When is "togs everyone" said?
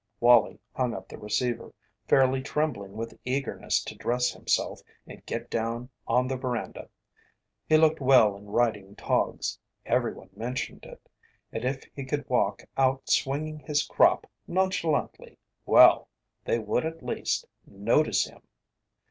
8.95-10.31